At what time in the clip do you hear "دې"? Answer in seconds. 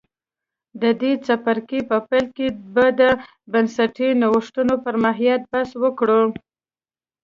1.01-1.11